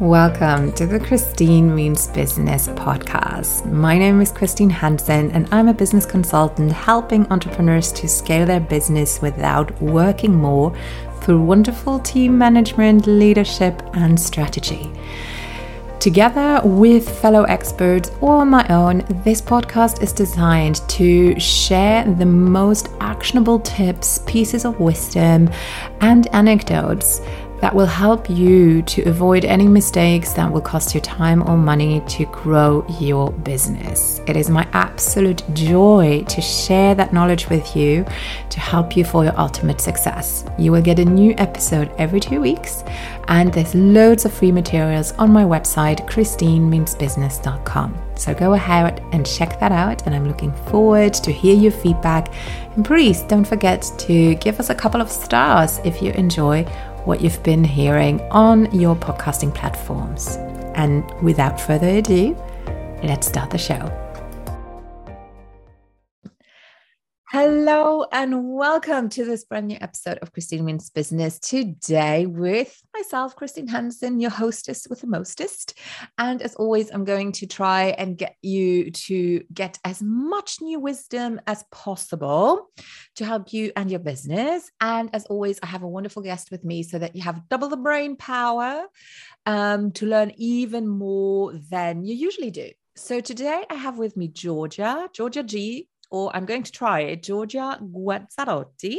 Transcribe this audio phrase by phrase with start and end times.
[0.00, 3.64] Welcome to the Christine Means Business podcast.
[3.66, 8.60] My name is Christine Hansen, and I'm a business consultant helping entrepreneurs to scale their
[8.60, 10.72] business without working more
[11.20, 14.88] through wonderful team management, leadership, and strategy.
[15.98, 22.88] Together with fellow experts or my own, this podcast is designed to share the most
[23.00, 25.50] actionable tips, pieces of wisdom,
[26.00, 27.20] and anecdotes
[27.60, 32.00] that will help you to avoid any mistakes that will cost you time or money
[32.08, 34.20] to grow your business.
[34.26, 38.04] It is my absolute joy to share that knowledge with you
[38.50, 40.44] to help you for your ultimate success.
[40.58, 42.84] You will get a new episode every two weeks,
[43.28, 47.98] and there's loads of free materials on my website, christinemeansbusiness.com.
[48.14, 52.32] So go ahead and check that out, and I'm looking forward to hear your feedback.
[52.74, 56.66] And please don't forget to give us a couple of stars if you enjoy
[57.08, 60.36] what you've been hearing on your podcasting platforms.
[60.74, 62.36] And without further ado,
[63.02, 64.07] let's start the show.
[67.30, 71.38] Hello and welcome to this brand new episode of Christine Means Business.
[71.38, 75.78] Today with myself, Christine Hansen, your hostess with the mostest.
[76.16, 80.80] And as always, I'm going to try and get you to get as much new
[80.80, 82.70] wisdom as possible
[83.16, 84.70] to help you and your business.
[84.80, 87.68] And as always, I have a wonderful guest with me so that you have double
[87.68, 88.86] the brain power
[89.44, 92.70] um, to learn even more than you usually do.
[92.96, 97.22] So today I have with me Georgia, Georgia G or I'm going to try it,
[97.22, 98.98] Georgia Guazzarotti.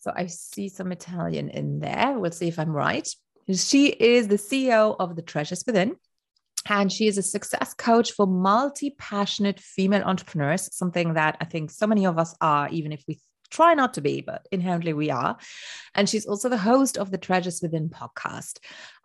[0.00, 2.18] So I see some Italian in there.
[2.18, 3.08] We'll see if I'm right.
[3.52, 5.96] She is the CEO of The Treasures Within.
[6.66, 11.70] And she is a success coach for multi passionate female entrepreneurs, something that I think
[11.70, 15.10] so many of us are, even if we try not to be, but inherently we
[15.10, 15.38] are.
[15.94, 18.58] And she's also the host of the Treasures Within podcast.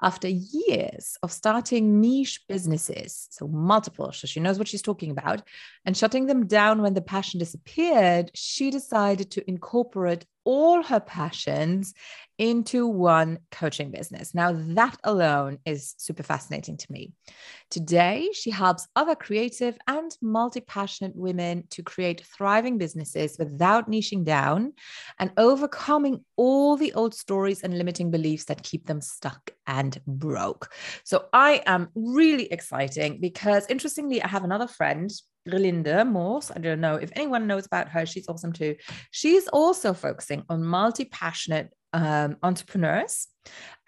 [0.03, 5.43] After years of starting niche businesses, so multiple, so she knows what she's talking about,
[5.85, 11.93] and shutting them down when the passion disappeared, she decided to incorporate all her passions
[12.37, 14.33] into one coaching business.
[14.33, 17.13] Now, that alone is super fascinating to me.
[17.69, 24.23] Today, she helps other creative and multi passionate women to create thriving businesses without niching
[24.25, 24.73] down
[25.19, 30.71] and overcoming all the old stories and limiting beliefs that keep them stuck and broke.
[31.03, 35.11] So, I am really exciting because interestingly, I have another friend
[35.47, 36.51] Relinde Moors.
[36.55, 38.05] I don't know if anyone knows about her.
[38.05, 38.75] She's awesome too.
[39.11, 43.27] She's also focusing on multi passionate um, entrepreneurs.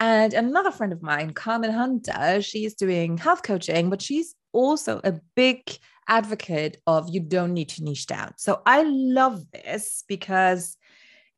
[0.00, 5.14] And another friend of mine, Carmen Hunter, she's doing health coaching, but she's also a
[5.34, 5.62] big
[6.08, 8.32] advocate of you don't need to niche down.
[8.36, 10.76] So I love this because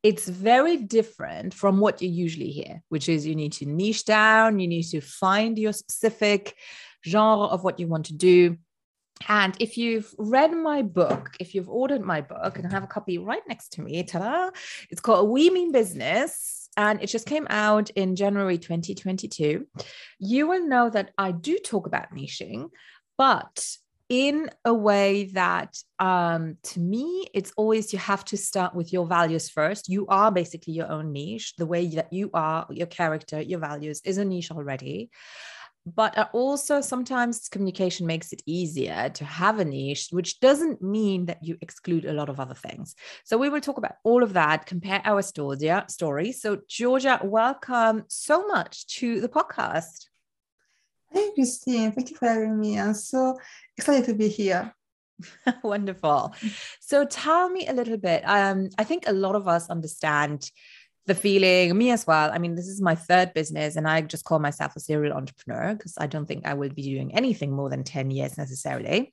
[0.02, 4.60] it's very different from what you usually hear, which is you need to niche down,
[4.60, 6.56] you need to find your specific
[7.06, 8.56] genre of what you want to do.
[9.26, 12.88] And if you've read my book, if you've ordered my book, and I have a
[12.88, 14.50] copy right next to me, ta-da,
[14.90, 19.66] it's called We Mean Business, and it just came out in January 2022.
[20.20, 22.70] You will know that I do talk about niching,
[23.16, 23.76] but
[24.08, 29.06] in a way that um, to me it's always you have to start with your
[29.06, 29.88] values first.
[29.88, 31.54] You are basically your own niche.
[31.56, 35.10] The way that you are your character your values is a niche already.
[35.86, 41.42] But also sometimes communication makes it easier to have a niche which doesn't mean that
[41.42, 42.94] you exclude a lot of other things.
[43.24, 46.32] So we will talk about all of that compare our story.
[46.32, 50.08] So georgia welcome so much to the podcast
[51.12, 53.36] hey christine thank you for having me i'm so
[53.76, 54.74] excited to be here
[55.64, 56.34] wonderful
[56.80, 60.50] so tell me a little bit um, i think a lot of us understand
[61.08, 62.30] the feeling, me as well.
[62.30, 65.74] I mean, this is my third business, and I just call myself a serial entrepreneur
[65.74, 69.12] because I don't think I will be doing anything more than 10 years necessarily.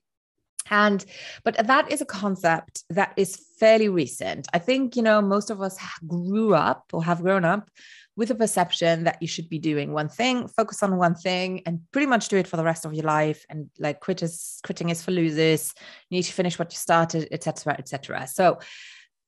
[0.69, 1.03] And,
[1.43, 4.47] but that is a concept that is fairly recent.
[4.53, 7.69] I think, you know, most of us grew up or have grown up
[8.17, 11.81] with a perception that you should be doing one thing, focus on one thing, and
[11.91, 13.45] pretty much do it for the rest of your life.
[13.49, 15.73] And like quit is, quitting is for losers.
[16.09, 18.27] You need to finish what you started, etc., etc.
[18.27, 18.59] So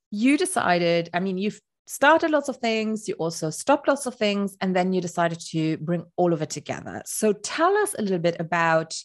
[0.09, 4.55] you decided, I mean, you've started lots of things, you also stopped lots of things,
[4.61, 7.01] and then you decided to bring all of it together.
[7.05, 8.95] So tell us a little bit about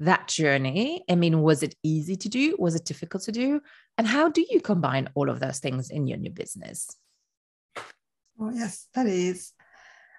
[0.00, 1.04] that journey.
[1.08, 2.56] I mean, was it easy to do?
[2.58, 3.60] Was it difficult to do?
[3.96, 6.88] And how do you combine all of those things in your new business?
[8.38, 9.52] Oh, yes, that is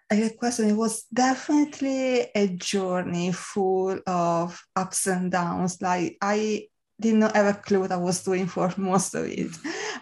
[0.09, 0.69] a good question.
[0.69, 5.81] It was definitely a journey full of ups and downs.
[5.81, 6.67] Like I
[6.99, 9.51] did not have a clue what I was doing for most of it.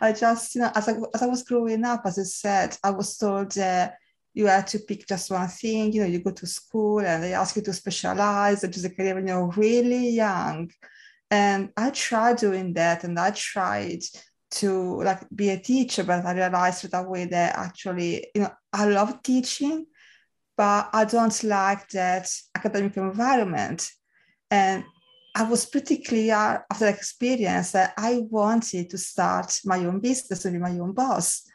[0.02, 2.92] I just, you know, as I, as I was growing up, as I said, I
[2.92, 3.98] was told that
[4.34, 5.94] you had to pick just one thing.
[5.94, 8.90] You know, you go to school and they ask you to specialize and choose a
[8.90, 10.70] career when you're really young.
[11.32, 14.04] And I tried doing that and I tried
[14.54, 18.86] to like be a teacher, but I realized that way that actually, you know, I
[18.86, 19.88] love teaching,
[20.56, 23.90] but I don't like that academic environment.
[24.52, 24.84] And
[25.36, 26.36] I was pretty clear
[26.70, 30.94] after that experience that I wanted to start my own business and be my own
[30.94, 31.50] boss.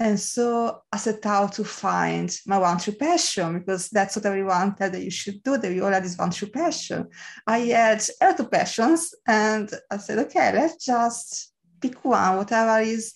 [0.00, 4.76] And so I set out to find my one true passion because that's what everyone
[4.78, 7.08] said that you should do, that you all had this one true passion.
[7.46, 12.80] I had a lot of passions and I said, okay, let's just pick one, whatever
[12.80, 13.14] is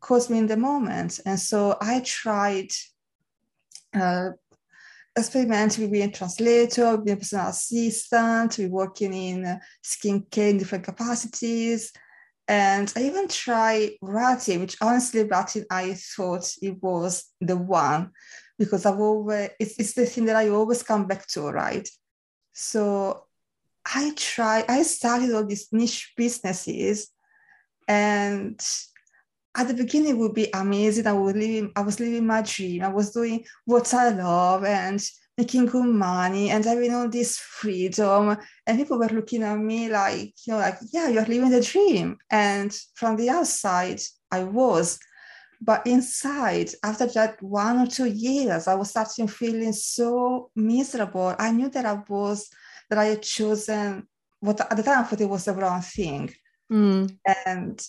[0.00, 1.20] caused me in the moment.
[1.24, 2.68] And so I tried
[3.94, 4.30] uh,
[5.16, 10.84] experimenting with being a translator, being a personal assistant, we working in skincare in different
[10.84, 11.92] capacities.
[12.48, 18.10] And I even tried writing, which honestly, writing, I thought it was the one
[18.58, 21.88] because I've always, it's, it's the thing that I always come back to, right?
[22.52, 23.24] So
[23.86, 27.10] I tried, I started all these niche businesses
[27.88, 28.60] and
[29.54, 31.06] at the beginning it would be amazing.
[31.06, 32.82] I was living, I was living my dream.
[32.82, 35.02] I was doing what I love and
[35.36, 38.36] making good money and having all this freedom.
[38.66, 42.16] And people were looking at me like, you know, like, yeah, you're living the dream.
[42.30, 44.00] And from the outside,
[44.30, 44.98] I was.
[45.60, 51.36] But inside, after that one or two years, I was starting feeling so miserable.
[51.38, 52.48] I knew that I was,
[52.90, 54.08] that I had chosen
[54.40, 56.34] what at the time I thought it was the wrong thing.
[56.72, 57.16] Mm.
[57.46, 57.86] And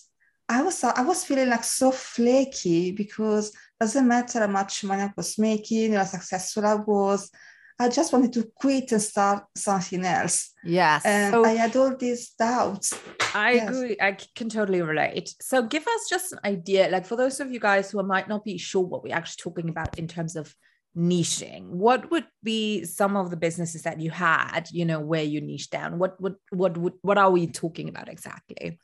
[0.48, 5.12] I was I was feeling like so flaky because doesn't matter how much money I
[5.16, 7.30] was making or how successful I was.
[7.78, 10.52] I just wanted to quit and start something else.
[10.62, 11.04] Yes.
[11.04, 12.96] And so I had all these doubts.
[13.34, 13.68] I yes.
[13.68, 13.96] agree.
[14.00, 15.34] I can totally relate.
[15.40, 18.44] So give us just an idea, like for those of you guys who might not
[18.44, 20.54] be sure what we're actually talking about in terms of
[20.96, 25.40] niching, what would be some of the businesses that you had, you know, where you
[25.40, 25.98] niche down?
[25.98, 28.78] What what what what, what are we talking about exactly?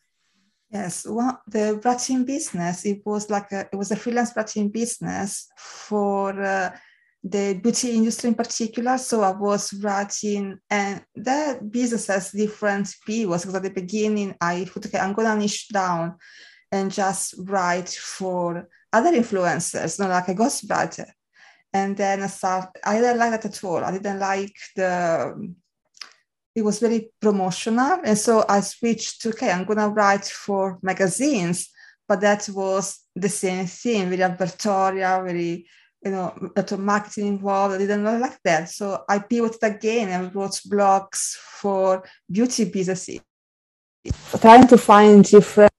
[0.73, 5.49] Yes, well, the writing business, it was like a, it was a freelance writing business
[5.57, 6.71] for uh,
[7.25, 8.97] the beauty industry in particular.
[8.99, 14.65] So I was writing, and that business has different pillars because at the beginning I
[14.65, 16.17] thought, okay, I'm gonna niche down
[16.71, 21.07] and just write for other influencers, not like a ghostwriter.
[21.73, 23.85] And then I started, I didn't like that at all.
[23.85, 25.55] I didn't like the
[26.55, 28.01] it was very promotional.
[28.05, 31.69] And so I switched to, okay, I'm to write for magazines.
[32.09, 35.67] But that was the same thing, very advertorial, very,
[36.05, 37.75] you know, lot of marketing involved.
[37.75, 38.69] I didn't like that.
[38.69, 43.21] So I pivoted again and wrote blogs for beauty businesses,
[44.41, 45.71] trying to find different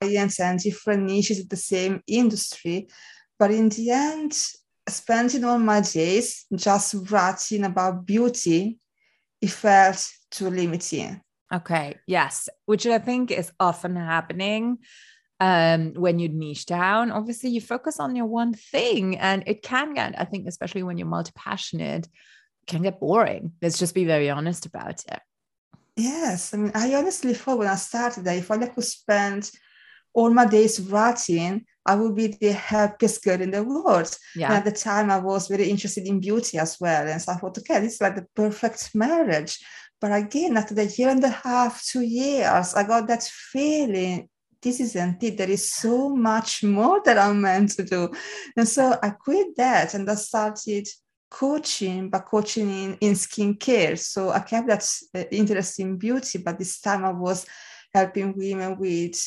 [0.00, 2.88] clients and different niches in the same industry.
[3.38, 4.32] But in the end,
[4.88, 8.78] spending all my days just writing about beauty
[9.44, 11.20] it felt too limiting.
[11.52, 14.78] Okay, yes, which I think is often happening
[15.38, 17.10] um, when you niche down.
[17.10, 20.96] Obviously, you focus on your one thing, and it can get, I think, especially when
[20.96, 22.08] you're multi passionate,
[22.66, 23.52] can get boring.
[23.60, 25.20] Let's just be very honest about it.
[25.96, 29.50] Yes, I mean, I honestly thought when I started that if I could spend
[30.14, 34.16] all my days writing, I would be the happiest girl in the world.
[34.34, 34.46] Yeah.
[34.46, 37.06] And at the time, I was very interested in beauty as well.
[37.06, 39.58] And so I thought, okay, this is like the perfect marriage.
[40.00, 44.28] But again, after the year and a half, two years, I got that feeling
[44.64, 45.36] this isn't it.
[45.36, 48.10] There is so much more that I'm meant to do.
[48.56, 50.88] And so I quit that and I started
[51.30, 53.98] coaching, but coaching in, in skincare.
[53.98, 57.46] So I kept that uh, interest in beauty, but this time I was
[57.92, 59.20] helping women with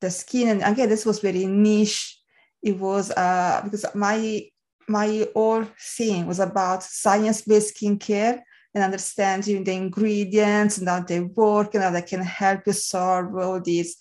[0.00, 0.48] the skin.
[0.48, 2.20] And again, this was very niche.
[2.62, 4.48] It was uh, because my
[4.88, 5.64] my whole
[5.96, 8.40] thing was about science-based skincare
[8.74, 13.34] and understanding the ingredients and how they work and how they can help you solve
[13.36, 13.96] all these,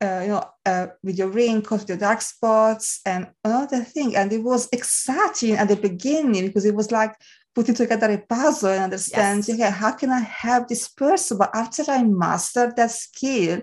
[0.00, 4.14] uh, you know, uh, with your wrinkles, your dark spots, and another thing.
[4.14, 7.14] And it was exciting at the beginning because it was like
[7.54, 9.68] putting together a puzzle and understanding, yes.
[9.68, 11.38] okay, how can I help this person?
[11.38, 13.62] But after I mastered that skill,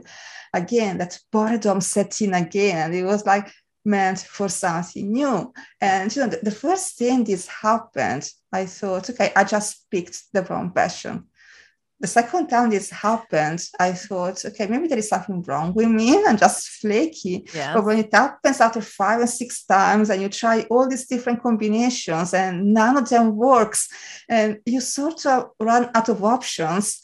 [0.53, 2.93] again, that boredom set in again.
[2.93, 3.51] It was like
[3.85, 5.53] meant for something new.
[5.81, 10.31] And you know, the, the first thing this happened, I thought, okay, I just picked
[10.33, 11.25] the wrong passion.
[12.01, 16.23] The second time this happened, I thought, okay, maybe there is something wrong with me.
[16.27, 17.45] I'm just flaky.
[17.53, 17.73] Yes.
[17.73, 21.43] But when it happens after five or six times and you try all these different
[21.43, 23.89] combinations and none of them works,
[24.29, 27.01] and you sort of run out of options,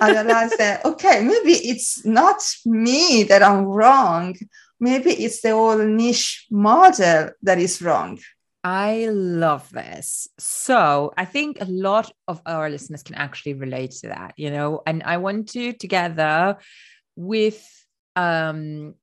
[0.00, 4.34] I realized that, okay, maybe it's not me that I'm wrong.
[4.80, 8.18] Maybe it's the whole niche model that is wrong.
[8.70, 10.28] I love this.
[10.38, 14.82] So I think a lot of our listeners can actually relate to that, you know,
[14.86, 16.58] and I want to together
[17.16, 17.66] with
[18.14, 18.94] um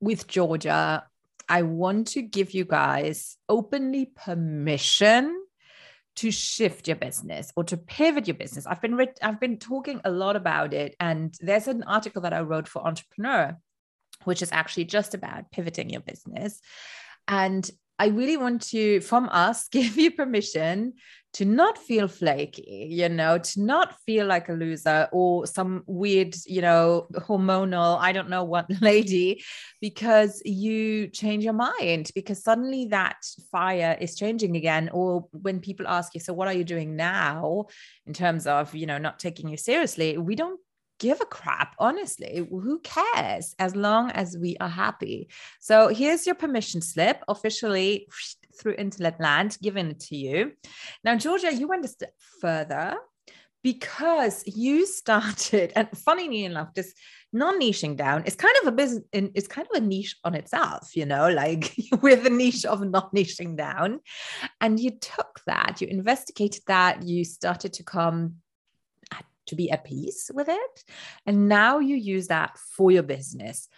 [0.00, 1.02] with Georgia,
[1.48, 5.34] I want to give you guys openly permission
[6.16, 8.66] to shift your business or to pivot your business.
[8.66, 12.34] I've been re- I've been talking a lot about it and there's an article that
[12.34, 13.56] I wrote for Entrepreneur
[14.24, 16.60] which is actually just about pivoting your business.
[17.28, 17.68] And
[17.98, 20.94] I really want to, from us, give you permission
[21.34, 26.34] to not feel flaky, you know, to not feel like a loser or some weird,
[26.46, 29.44] you know, hormonal, I don't know what lady,
[29.82, 33.18] because you change your mind, because suddenly that
[33.52, 34.88] fire is changing again.
[34.94, 37.66] Or when people ask you, so what are you doing now
[38.06, 40.16] in terms of, you know, not taking you seriously?
[40.16, 40.58] We don't
[40.98, 42.46] give a crap, honestly.
[42.50, 45.28] Who cares as long as we are happy?
[45.60, 48.08] So here's your permission slip officially
[48.58, 50.52] through Internet Land, given to you.
[51.04, 52.96] Now, Georgia, you went a step further
[53.62, 56.94] because you started, and funnily enough, this
[57.32, 61.04] non-niching down is kind of a business it's kind of a niche on itself you
[61.04, 64.00] know like with the niche of non-niching down
[64.60, 68.36] and you took that you investigated that you started to come
[69.46, 70.84] to be at peace with it.
[71.24, 73.68] And now you use that for your business.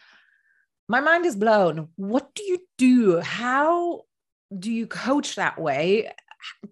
[0.89, 1.89] My mind is blown.
[1.97, 3.21] What do you do?
[3.21, 4.03] How
[4.57, 6.11] do you coach that way?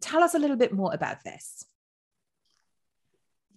[0.01, 1.65] Tell us a little bit more about this.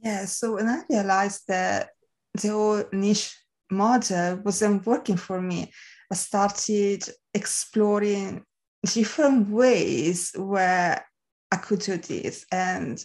[0.04, 1.90] Yeah, so when I realized that
[2.34, 3.38] the whole niche
[3.70, 5.72] model wasn't working for me,
[6.12, 7.04] I started
[7.34, 8.44] exploring
[8.86, 11.06] different ways where
[11.52, 12.46] I could do this.
[12.52, 13.04] And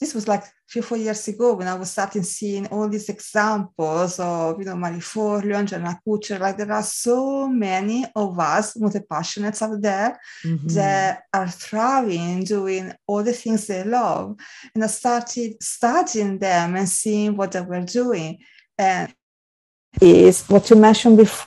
[0.00, 3.10] this was like three, or four years ago when I was starting seeing all these
[3.10, 6.40] examples of, you know, Marie Forleo and Jenna Kutcher.
[6.40, 10.68] Like there are so many of us multi-passionates out there mm-hmm.
[10.68, 14.36] that are thriving, doing all the things they love.
[14.74, 18.38] And I started studying them and seeing what they were doing.
[18.78, 19.14] And
[20.00, 21.46] is what you mentioned before.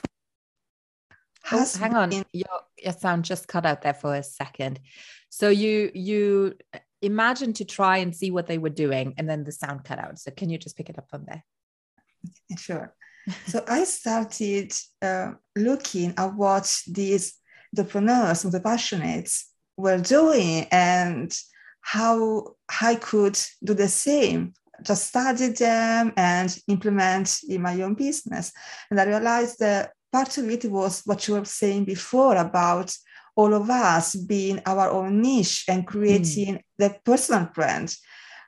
[1.50, 2.24] Oh, hang on, your,
[2.78, 4.80] your sound just cut out there for a second.
[5.28, 6.54] So you you
[7.04, 10.18] imagine to try and see what they were doing and then the sound cut out.
[10.18, 11.44] So can you just pick it up from there?
[12.58, 12.94] Sure.
[13.46, 17.34] So i started uh, looking at what these
[17.76, 19.44] entrepreneurs and the passionates
[19.76, 21.36] were doing and
[21.80, 24.54] how i could do the same.
[24.82, 28.52] Just study them and implement in my own business.
[28.90, 32.94] And i realized that part of it was what you were saying before about
[33.36, 36.62] all of us being our own niche and creating mm.
[36.78, 37.94] the personal brand.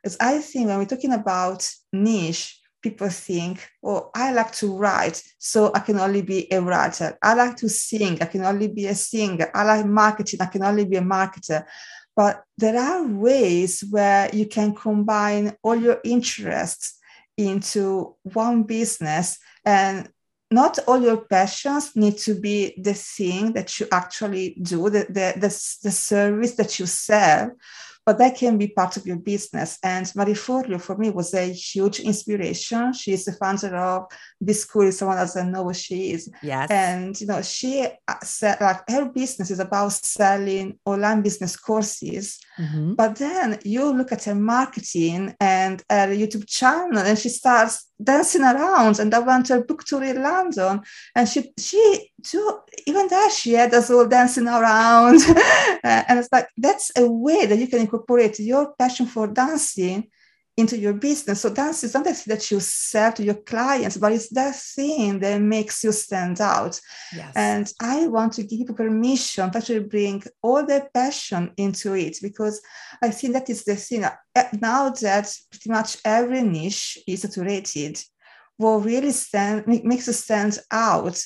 [0.03, 5.21] Because I think when we're talking about niche, people think, oh, I like to write,
[5.39, 7.19] so I can only be a writer.
[7.21, 9.51] I like to sing, I can only be a singer.
[9.53, 11.65] I like marketing, I can only be a marketer.
[12.15, 16.99] But there are ways where you can combine all your interests
[17.37, 20.09] into one business and
[20.51, 25.35] not all your passions need to be the thing that you actually do, the, the,
[25.37, 27.51] the, the service that you sell,
[28.07, 29.79] but that can be part of your business.
[29.83, 32.93] And Marie Forleo, for me, was a huge inspiration.
[32.93, 34.07] She is the founder of
[34.41, 34.87] this School.
[34.87, 36.31] If someone doesn't know what she is.
[36.41, 36.71] Yes.
[36.71, 42.39] And, you know, she uh, said, like, her business is about selling online business courses.
[42.59, 42.95] Mm-hmm.
[42.95, 48.43] But then you look at her marketing and her YouTube channel, and she starts dancing
[48.43, 49.01] around.
[49.01, 50.81] And I went to a book tour in London,
[51.17, 55.21] and she, she, too, even there, she had us all dancing around.
[55.85, 60.09] and it's like, that's a way that you can incorporate your passion for dancing
[60.57, 61.43] into your business.
[61.43, 64.57] So dance is not the thing that you sell to your clients, but it's that
[64.57, 66.81] thing that makes you stand out.
[67.15, 67.33] Yes.
[67.37, 72.17] And I want to give you permission to actually bring all the passion into it
[72.23, 72.63] because
[73.03, 74.05] I think that is the thing.
[74.05, 74.15] Uh,
[74.61, 78.01] now that pretty much every niche is saturated,
[78.57, 81.23] what really stand makes you stand out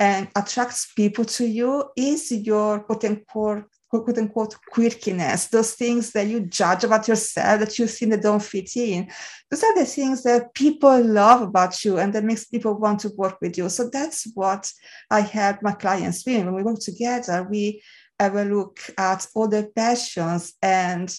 [0.00, 3.64] and attracts people to you is your quote unquote
[4.00, 8.42] quote unquote quirkiness, those things that you judge about yourself that you think that don't
[8.42, 9.10] fit in.
[9.50, 13.10] Those are the things that people love about you and that makes people want to
[13.16, 13.68] work with you.
[13.68, 14.72] So that's what
[15.10, 16.44] I help my clients with.
[16.44, 17.82] When we work together, we
[18.18, 21.14] have a look at all the passions and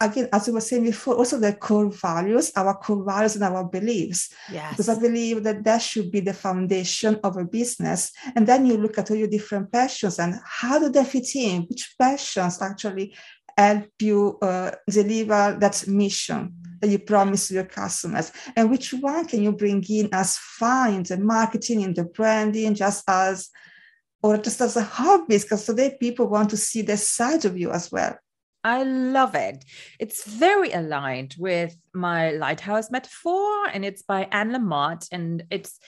[0.00, 3.64] again, as we were saying before, also the core values, our core values and our
[3.64, 4.32] beliefs.
[4.52, 4.72] Yes.
[4.72, 8.12] Because I believe that that should be the foundation of a business.
[8.36, 11.62] And then you look at all your different passions and how do they fit in?
[11.62, 13.14] Which passions actually
[13.56, 18.30] help you uh, deliver that mission that you promise to your customers?
[18.54, 23.02] And which one can you bring in as fine, the marketing and the branding, just
[23.08, 23.50] as
[24.22, 27.70] or just as a hobby because today people want to see the side of you
[27.70, 28.18] as well
[28.68, 29.64] I love it.
[29.98, 35.08] It's very aligned with my lighthouse metaphor, and it's by Anne Lamott.
[35.10, 35.78] And it's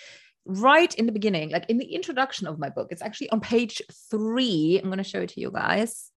[0.47, 2.89] right in the beginning, like in the introduction of my book.
[2.91, 4.81] It's actually on page three.
[4.83, 6.11] I'm going to show it to you guys.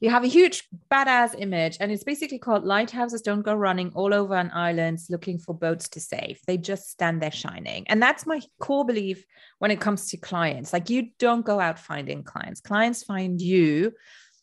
[0.00, 4.14] You have a huge badass image, and it's basically called Lighthouses Don't Go Running All
[4.14, 6.38] Over an Island Looking for Boats to Save.
[6.46, 7.84] They just stand there shining.
[7.88, 9.24] And that's my core belief
[9.58, 10.72] when it comes to clients.
[10.72, 13.92] Like, you don't go out finding clients, clients find you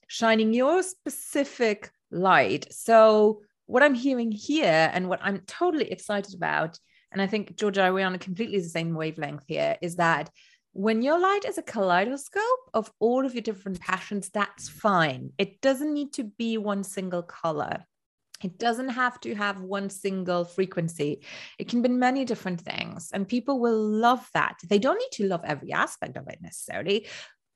[0.08, 2.72] shining your specific light.
[2.72, 6.80] So, what I'm hearing here and what I'm totally excited about,
[7.12, 10.30] and I think Georgia, we're on a completely the same wavelength here, is that
[10.72, 15.32] when your light is a kaleidoscope of all of your different passions, that's fine.
[15.38, 17.84] It doesn't need to be one single color.
[18.44, 21.24] It doesn't have to have one single frequency.
[21.58, 24.60] It can be many different things, and people will love that.
[24.70, 27.08] They don't need to love every aspect of it necessarily,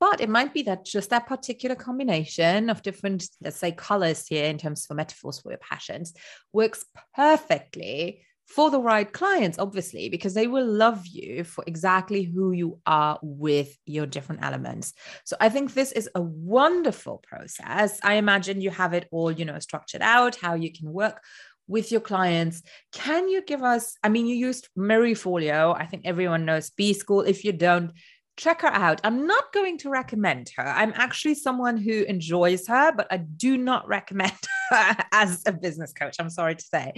[0.02, 4.46] but it might be that just that particular combination of different, let's say, colors here
[4.46, 6.12] in terms of metaphors for your passions
[6.52, 12.50] works perfectly for the right clients, obviously, because they will love you for exactly who
[12.50, 14.92] you are with your different elements.
[15.22, 18.00] So I think this is a wonderful process.
[18.02, 21.22] I imagine you have it all, you know, structured out, how you can work
[21.68, 22.62] with your clients.
[22.92, 23.96] Can you give us?
[24.02, 25.76] I mean, you used Marie Forleo.
[25.78, 27.20] I think everyone knows B School.
[27.20, 27.92] If you don't,
[28.36, 29.00] check her out.
[29.04, 30.66] I'm not going to recommend her.
[30.66, 34.32] I'm actually someone who enjoys her, but I do not recommend
[34.70, 36.16] her as a business coach.
[36.18, 36.94] I'm sorry to say.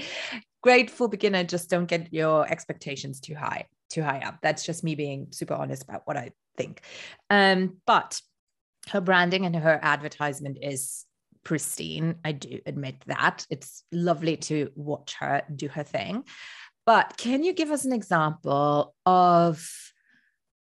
[0.63, 4.39] Great for beginner, just don't get your expectations too high, too high up.
[4.43, 6.81] That's just me being super honest about what I think.
[7.29, 8.21] Um, but
[8.89, 11.05] her branding and her advertisement is
[11.43, 12.17] pristine.
[12.25, 13.47] I do admit that.
[13.51, 16.25] It's lovely to watch her do her thing.
[16.87, 19.67] But can you give us an example of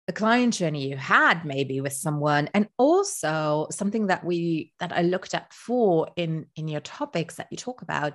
[0.06, 5.02] the client journey you had maybe with someone and also something that we that i
[5.02, 8.14] looked at for in in your topics that you talk about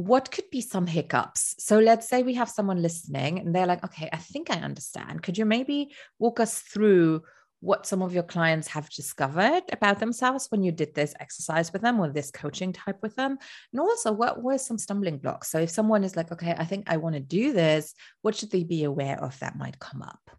[0.00, 1.56] what could be some hiccups?
[1.58, 5.22] So let's say we have someone listening and they're like okay i think i understand.
[5.22, 7.22] Could you maybe walk us through
[7.60, 11.82] what some of your clients have discovered about themselves when you did this exercise with
[11.82, 13.36] them or this coaching type with them?
[13.74, 15.50] And also what were some stumbling blocks?
[15.50, 18.50] So if someone is like okay i think i want to do this what should
[18.50, 20.30] they be aware of that might come up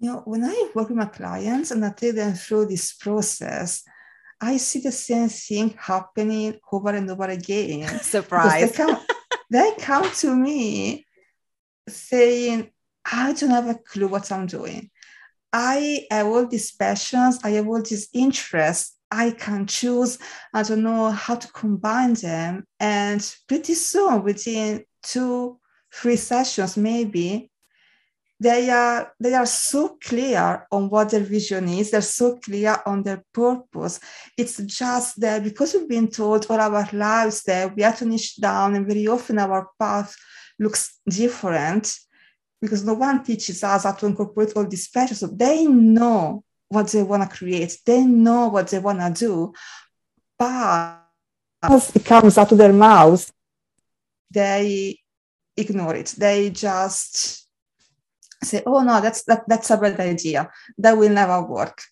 [0.00, 3.84] you know, when I work with my clients and I take them through this process,
[4.40, 7.98] I see the same thing happening over and over again.
[8.00, 8.70] Surprise.
[8.72, 8.98] They come,
[9.50, 11.04] they come to me
[11.86, 12.70] saying,
[13.04, 14.90] I don't have a clue what I'm doing.
[15.52, 18.96] I have all these passions, I have all these interests.
[19.10, 20.18] I can choose,
[20.54, 22.64] I don't know how to combine them.
[22.78, 25.58] And pretty soon, within two,
[25.92, 27.50] three sessions, maybe,
[28.40, 31.90] they are they are so clear on what their vision is.
[31.90, 34.00] They're so clear on their purpose.
[34.36, 38.36] It's just that because we've been told all our lives that we have to niche
[38.36, 40.16] down and very often our path
[40.58, 41.94] looks different
[42.62, 46.88] because no one teaches us how to incorporate all these passions so they know what
[46.88, 47.78] they want to create.
[47.84, 49.52] They know what they want to do.
[50.38, 50.96] But
[51.62, 53.30] as it comes out of their mouths
[54.30, 54.98] they
[55.56, 56.14] ignore it.
[56.16, 57.39] They just
[58.42, 60.50] say, oh no, that's that, that's a bad idea.
[60.78, 61.82] That will never work.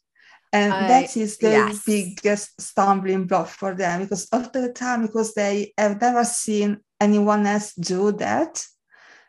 [0.53, 1.83] And I, that is the yes.
[1.85, 7.47] biggest stumbling block for them because after the time, because they have never seen anyone
[7.47, 8.65] else do that,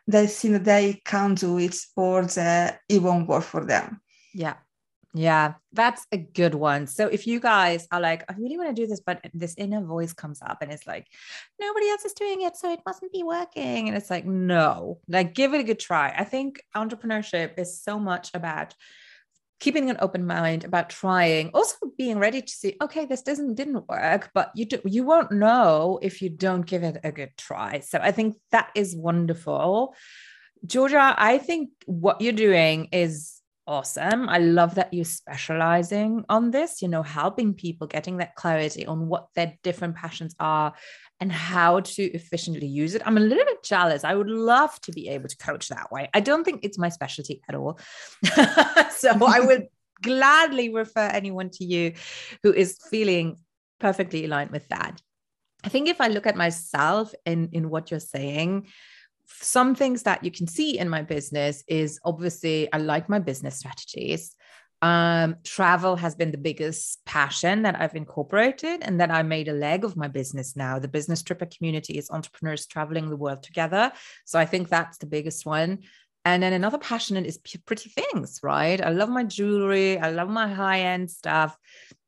[0.06, 4.00] they think they can't do it or that it won't work for them.
[4.32, 4.54] Yeah.
[5.12, 6.86] Yeah, that's a good one.
[6.86, 9.82] So if you guys are like, I really want to do this, but this inner
[9.82, 11.06] voice comes up and it's like,
[11.60, 13.88] nobody else is doing it, so it mustn't be working.
[13.88, 16.14] And it's like, no, like give it a good try.
[16.16, 18.74] I think entrepreneurship is so much about
[19.58, 23.86] keeping an open mind about trying also being ready to see okay this doesn't didn't
[23.90, 27.78] work but you do you won't know if you don't give it a good try
[27.80, 29.94] so i think that is wonderful
[30.64, 33.39] georgia i think what you're doing is
[33.70, 34.28] awesome.
[34.28, 39.06] I love that you're specializing on this, you know, helping people getting that clarity on
[39.06, 40.74] what their different passions are
[41.20, 43.02] and how to efficiently use it.
[43.06, 44.02] I'm a little bit jealous.
[44.02, 46.10] I would love to be able to coach that way.
[46.12, 47.78] I don't think it's my specialty at all.
[48.90, 49.68] so I would
[50.02, 51.92] gladly refer anyone to you
[52.42, 53.36] who is feeling
[53.78, 55.00] perfectly aligned with that.
[55.62, 58.66] I think if I look at myself in in what you're saying,
[59.40, 63.56] some things that you can see in my business is obviously I like my business
[63.56, 64.34] strategies.
[64.82, 69.52] Um, travel has been the biggest passion that I've incorporated, and that I made a
[69.52, 70.78] leg of my business now.
[70.78, 73.92] The business tripper community is entrepreneurs traveling the world together.
[74.24, 75.80] So I think that's the biggest one.
[76.24, 78.80] And then another passion is pretty things, right?
[78.80, 79.98] I love my jewelry.
[79.98, 81.56] I love my high end stuff.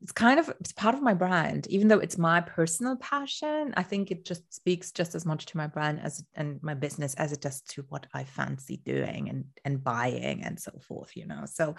[0.02, 3.72] It's kind of it's part of my brand, even though it's my personal passion.
[3.74, 7.14] I think it just speaks just as much to my brand as and my business
[7.14, 11.16] as it does to what I fancy doing and and buying and so forth.
[11.16, 11.76] You know, so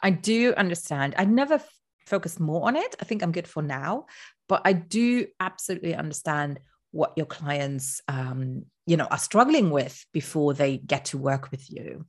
[0.00, 1.14] I do understand.
[1.18, 2.94] I never f- more on it.
[3.00, 4.06] I think I'm good for now,
[4.48, 6.60] but I do absolutely understand
[6.94, 11.70] what your clients um, you know are struggling with before they get to work with
[11.70, 12.06] you.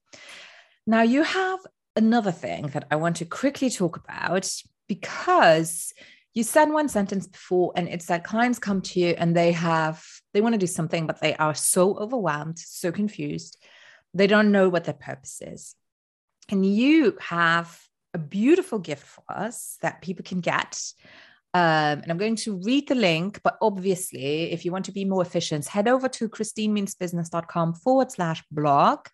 [0.85, 1.59] Now you have
[1.97, 4.51] another thing that i want to quickly talk about
[4.89, 5.93] because
[6.33, 10.03] you said one sentence before and it's that clients come to you and they have
[10.33, 13.57] they want to do something but they are so overwhelmed so confused
[14.15, 15.75] they don't know what their purpose is.
[16.49, 17.79] And you have
[18.13, 20.81] a beautiful gift for us that people can get
[21.55, 25.05] um, and I'm going to read the link, but obviously, if you want to be
[25.05, 29.07] more efficient, head over to christinemeansbusiness.com forward slash blog.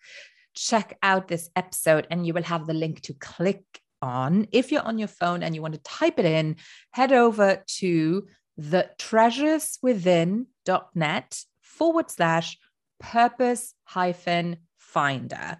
[0.52, 3.62] Check out this episode, and you will have the link to click
[4.02, 4.48] on.
[4.50, 6.56] If you're on your phone and you want to type it in,
[6.90, 8.26] head over to
[8.56, 12.58] the treasureswithin.net forward slash
[12.98, 15.58] purpose hyphen finder.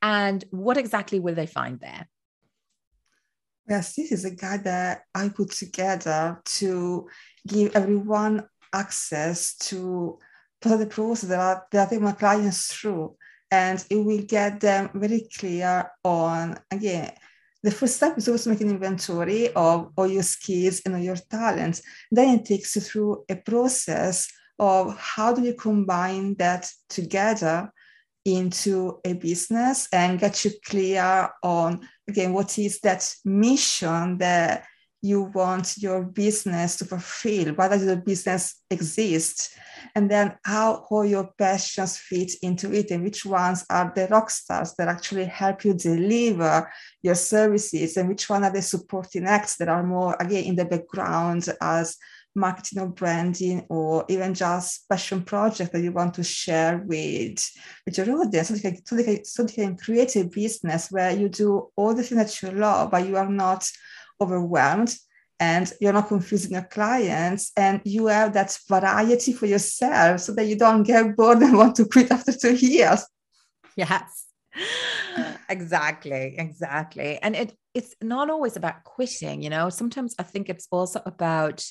[0.00, 2.08] And what exactly will they find there?
[3.68, 7.08] Yes, this is a guide that I put together to
[7.46, 10.18] give everyone access to
[10.60, 13.16] the process that, I, that I take my clients through.
[13.50, 17.12] And it will get them very clear on, again,
[17.62, 21.80] the first step is always making inventory of all your skills and all your talents.
[22.10, 27.72] Then it takes you through a process of how do you combine that together
[28.24, 34.64] into a business and get you clear on again what is that mission that
[35.02, 39.56] you want your business to fulfill why does your business exist?
[39.94, 44.30] And then how all your passions fit into it and which ones are the rock
[44.30, 46.70] stars that actually help you deliver
[47.02, 50.64] your services and which one are the supporting acts that are more again in the
[50.64, 51.96] background as
[52.34, 57.50] marketing or branding or even just passion project that you want to share with,
[57.86, 60.90] with your audience so they, can, so, they can, so they can create a business
[60.90, 63.68] where you do all the things that you love, but you are not
[64.20, 64.94] overwhelmed
[65.40, 70.46] and you're not confusing your clients and you have that variety for yourself so that
[70.46, 73.04] you don't get bored and want to quit after two years.
[73.76, 74.26] Yes.
[75.48, 79.68] exactly exactly and it it's not always about quitting you know?
[79.68, 81.64] Sometimes i think it's also about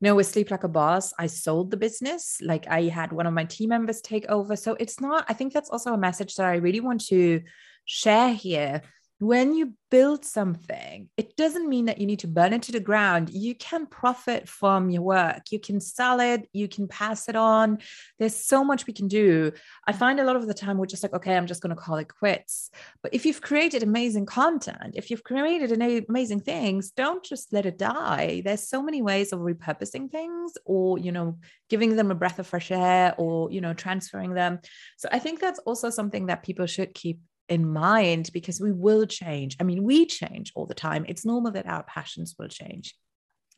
[0.00, 3.26] you know with sleep like a boss i sold the business like i had one
[3.26, 4.56] of my team members take over.
[4.56, 7.42] So it's not i think that's also a message that i really want to
[7.84, 8.82] share here
[9.20, 12.78] when you build something, it doesn't mean that you need to burn it to the
[12.78, 13.30] ground.
[13.30, 15.50] You can profit from your work.
[15.50, 17.78] You can sell it, you can pass it on.
[18.18, 19.50] There's so much we can do.
[19.86, 21.80] I find a lot of the time we're just like, okay, I'm just going to
[21.80, 22.70] call it quits.
[23.02, 27.78] But if you've created amazing content, if you've created amazing things, don't just let it
[27.78, 28.42] die.
[28.44, 32.46] There's so many ways of repurposing things or, you know, giving them a breath of
[32.46, 34.60] fresh air or, you know, transferring them.
[34.96, 39.06] So I think that's also something that people should keep in mind because we will
[39.06, 39.56] change.
[39.60, 41.04] I mean, we change all the time.
[41.08, 42.94] It's normal that our passions will change.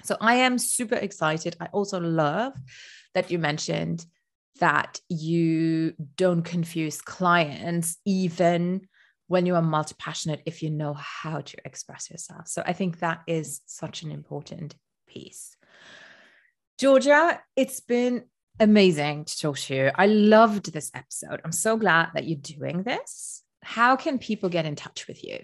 [0.04, 1.56] So I am super excited.
[1.60, 2.54] I also love
[3.14, 4.04] that you mentioned
[4.60, 8.88] that you don't confuse clients even
[9.28, 12.48] when you are multi passionate if you know how to express yourself.
[12.48, 14.74] So I think that is such an important
[15.06, 15.56] piece.
[16.78, 18.24] Georgia, it's been
[18.58, 19.90] amazing to talk to you.
[19.94, 21.40] I loved this episode.
[21.44, 25.38] I'm so glad that you're doing this how can people get in touch with you?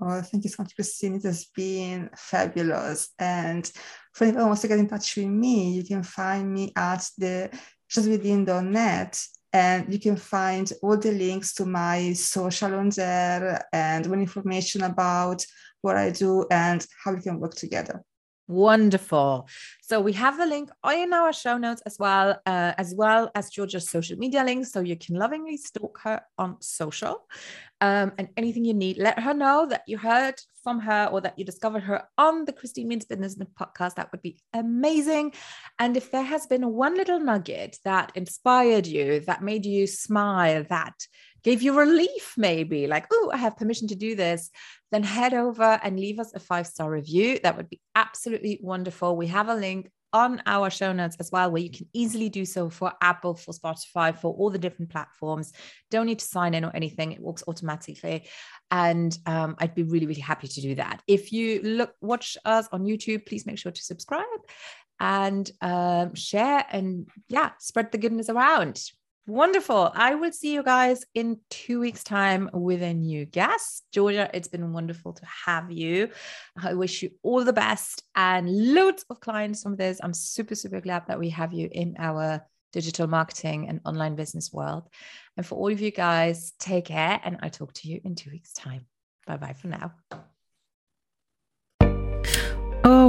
[0.00, 1.16] Oh, thank you so much, Christine.
[1.16, 3.10] It has been fabulous.
[3.18, 3.70] And
[4.14, 7.06] for anyone who wants to get in touch with me, you can find me at
[7.18, 7.50] the
[7.92, 14.18] treasureswithin.net and you can find all the links to my social on there and more
[14.18, 15.44] information about
[15.82, 18.02] what I do and how we can work together.
[18.50, 19.48] Wonderful.
[19.80, 23.48] So we have the link in our show notes as well, uh, as well as
[23.48, 24.72] Georgia's social media links.
[24.72, 27.28] So you can lovingly stalk her on social.
[27.80, 30.34] Um, and anything you need, let her know that you heard
[30.64, 33.94] from her or that you discovered her on the Christine Means Business podcast.
[33.94, 35.32] That would be amazing.
[35.78, 40.64] And if there has been one little nugget that inspired you, that made you smile,
[40.70, 41.06] that
[41.42, 44.50] gave you relief, maybe like, oh, I have permission to do this,
[44.92, 47.38] then head over and leave us a five star review.
[47.42, 49.16] That would be absolutely wonderful.
[49.16, 52.44] We have a link on our show notes as well, where you can easily do
[52.44, 55.52] so for Apple, for Spotify, for all the different platforms.
[55.90, 58.28] Don't need to sign in or anything, it works automatically.
[58.70, 61.02] And um, I'd be really, really happy to do that.
[61.06, 64.24] If you look, watch us on YouTube, please make sure to subscribe
[64.98, 68.82] and um, share and yeah, spread the goodness around.
[69.30, 69.92] Wonderful.
[69.94, 73.84] I will see you guys in two weeks' time with a new guest.
[73.92, 76.10] Georgia, it's been wonderful to have you.
[76.60, 80.00] I wish you all the best and loads of clients from this.
[80.02, 84.52] I'm super, super glad that we have you in our digital marketing and online business
[84.52, 84.88] world.
[85.36, 87.20] And for all of you guys, take care.
[87.22, 88.86] And I'll talk to you in two weeks' time.
[89.28, 89.92] Bye bye for now.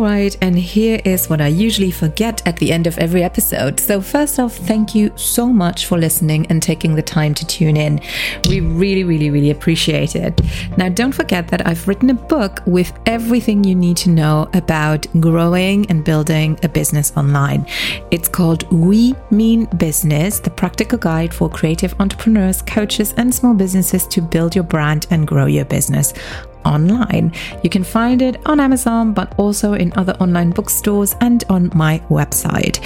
[0.02, 3.80] Right, and here is what I usually forget at the end of every episode.
[3.80, 7.78] So, first off, thank you so much for listening and taking the time to tune
[7.78, 8.02] in.
[8.50, 10.42] We really, really, really appreciate it.
[10.76, 15.06] Now, don't forget that I've written a book with everything you need to know about
[15.20, 17.68] growing and building a business online.
[18.10, 24.08] It's called We Mean Business, the practical guide for creative entrepreneurs, coaches, and small businesses
[24.08, 26.16] to build your brand and grow your business
[26.66, 27.34] online.
[27.64, 32.00] You can find it on Amazon, but also in other online bookstores and on my
[32.10, 32.80] website.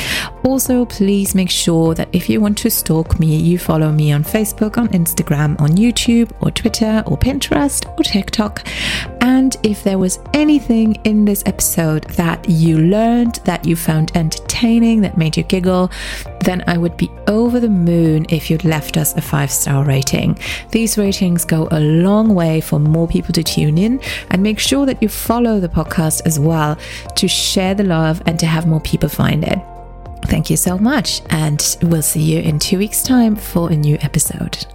[0.43, 4.23] Also, please make sure that if you want to stalk me, you follow me on
[4.23, 8.67] Facebook, on Instagram, on YouTube, or Twitter, or Pinterest, or TikTok.
[9.21, 15.01] And if there was anything in this episode that you learned, that you found entertaining,
[15.01, 15.91] that made you giggle,
[16.45, 20.37] then I would be over the moon if you'd left us a five star rating.
[20.71, 24.85] These ratings go a long way for more people to tune in and make sure
[24.85, 26.77] that you follow the podcast as well
[27.15, 29.59] to share the love and to have more people find it.
[30.25, 33.97] Thank you so much, and we'll see you in two weeks' time for a new
[34.01, 34.65] episode.